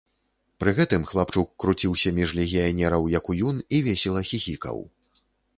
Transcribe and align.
Пры 0.61 0.71
гэтым 0.79 1.03
хлапчук 1.11 1.51
круціўся 1.63 2.13
між 2.21 2.33
легіянераў, 2.41 3.03
як 3.19 3.31
уюн, 3.35 3.63
і 3.77 3.85
весела 3.89 4.21
хіхікаў. 4.31 4.85